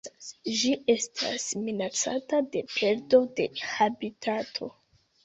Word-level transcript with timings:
Ĝi 0.59 0.69
estas 0.93 1.43
minacata 1.65 2.39
de 2.55 2.63
perdo 2.77 3.21
de 3.41 3.47
habitato. 3.73 4.71